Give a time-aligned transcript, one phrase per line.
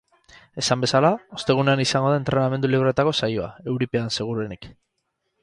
[0.61, 4.69] Esan bezala, ostegunean izango da entrenamendu libreetako saioa, euripean seguruenik.